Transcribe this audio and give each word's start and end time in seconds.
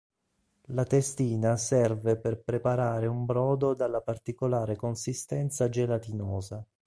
La 0.69 0.83
testina 0.83 1.57
serve 1.57 2.15
per 2.17 2.39
preparare 2.41 3.05
un 3.05 3.25
brodo 3.25 3.75
dalla 3.75 4.01
particolare 4.01 4.75
consistenza 4.75 5.69
gelatinosa. 5.69 6.65